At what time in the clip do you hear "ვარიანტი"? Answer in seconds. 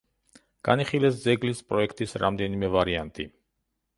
2.77-3.29